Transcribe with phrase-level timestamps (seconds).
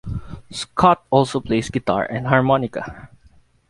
[0.49, 3.11] Scott also plays guitar and Harmonica.